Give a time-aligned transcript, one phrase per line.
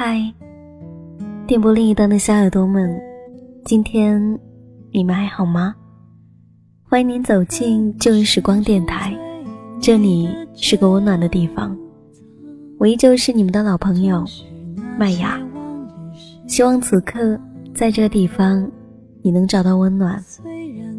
[0.00, 0.32] 嗨，
[1.44, 3.02] 电波另一端的小耳朵们，
[3.64, 4.38] 今天
[4.92, 5.74] 你们还好吗？
[6.88, 9.12] 欢迎您走进旧日时光电台，
[9.80, 11.76] 这里是个温暖的地方。
[12.78, 14.24] 我依旧是你们的老朋友
[14.96, 15.36] 麦雅，
[16.46, 17.36] 希望此刻
[17.74, 18.70] 在这个地方
[19.20, 20.24] 你能找到温暖，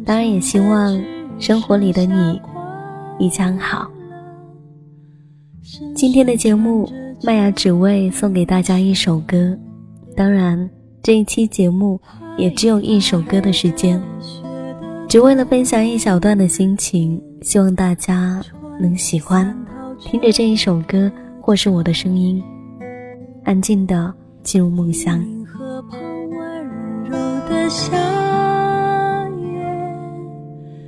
[0.04, 1.02] 当然也希望
[1.38, 2.38] 生活里的你
[3.18, 3.90] 一切安好。
[5.94, 6.88] 今天的节目，
[7.22, 9.56] 麦芽只为送给大家一首歌。
[10.16, 10.68] 当然，
[11.02, 12.00] 这一期节目
[12.38, 14.00] 也只有一首歌的时间，
[15.06, 18.42] 只为了分享一小段的心情，希望大家
[18.80, 19.54] 能喜欢。
[20.00, 22.42] 听着这一首歌，或是我的声音，
[23.44, 25.22] 安静的进入梦乡。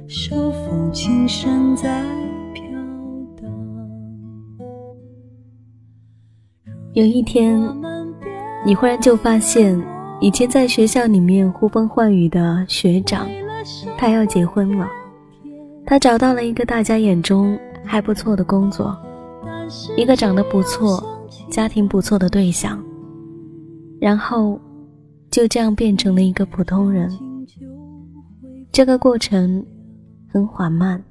[0.09, 2.22] 手风琴声在。
[6.95, 7.59] 有一天，
[8.67, 9.83] 你忽然就发现，
[10.21, 13.27] 以前在学校里面呼风唤雨的学长，
[13.97, 14.87] 他要结婚了。
[15.87, 18.95] 他找到了一个大家眼中还不错的工作，
[19.97, 21.03] 一个长得不错、
[21.51, 22.79] 家庭不错的对象。
[23.99, 24.61] 然后，
[25.31, 27.11] 就这样变成了一个普通人。
[28.71, 29.65] 这个过程
[30.31, 31.03] 很缓慢，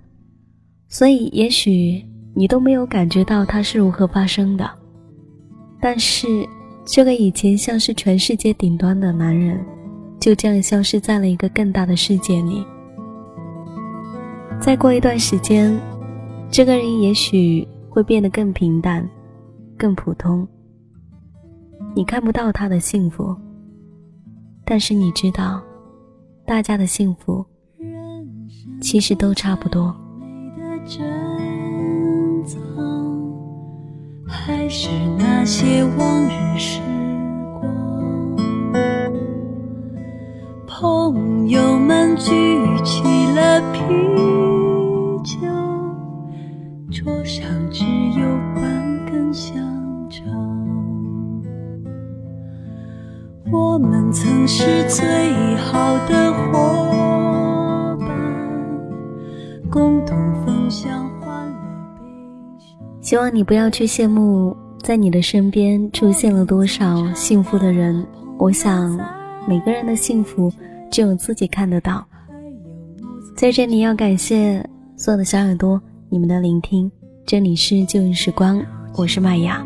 [0.87, 4.69] 所以也许你都没有感觉到它是如何发生的。
[5.81, 6.47] 但是，
[6.85, 9.59] 这个以前像是全世界顶端的男人，
[10.19, 12.63] 就这样消失在了一个更大的世界里。
[14.59, 15.75] 再过一段时间，
[16.51, 19.09] 这个人也许会变得更平淡、
[19.75, 20.47] 更普通。
[21.95, 23.35] 你看不到他的幸福，
[24.63, 25.61] 但是你知道，
[26.45, 27.43] 大家的幸福
[28.79, 29.95] 其实都差不多。
[34.31, 36.79] 还是那些往日时
[37.59, 37.67] 光，
[40.65, 42.31] 朋友们举
[42.83, 43.03] 起
[43.35, 43.79] 了啤
[45.23, 45.37] 酒，
[46.89, 47.83] 桌上只
[48.17, 48.25] 有
[48.55, 49.53] 半根香
[50.09, 50.25] 肠。
[53.51, 58.09] 我们曾是最好的伙伴，
[59.69, 61.20] 共同分享。
[63.11, 68.07] 希望你不要去羡慕，在你的身边出现了多少幸福的人。
[68.37, 68.97] 我想，
[69.45, 70.49] 每个人的幸福
[70.89, 72.07] 只有自己看得到。
[73.35, 75.77] 在这里要感谢所有的小耳朵，
[76.07, 76.89] 你们的聆听。
[77.25, 79.61] 这里是旧日时光，我是麦雅。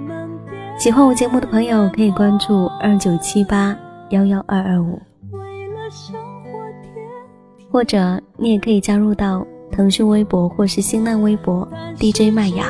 [0.79, 3.77] 喜欢我节目的朋友可以关注二九七八
[4.09, 4.99] 幺幺二二五，
[7.69, 11.67] 或者你也可以加入到腾讯微博或是新浪微博
[11.99, 12.65] DJ 麦雅。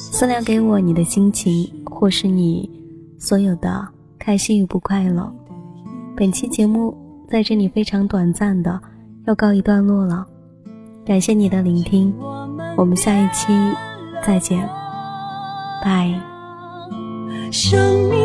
[0.00, 2.70] 私聊给我你的心情，或是你
[3.18, 3.84] 所有的
[4.16, 5.28] 开心与不快乐。
[6.16, 6.96] 本期节目
[7.28, 8.80] 在这里非常短暂的
[9.26, 10.24] 要告一段落了，
[11.04, 12.14] 感谢你的聆听，
[12.76, 13.52] 我们下一期
[14.24, 14.68] 再见，
[15.82, 16.08] 拜。
[17.50, 18.17] 生命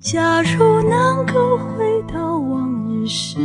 [0.00, 3.38] 假如能够回到往日时